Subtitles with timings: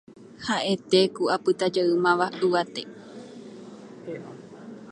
[0.45, 2.81] ha'ete ku apytajeýmava yvate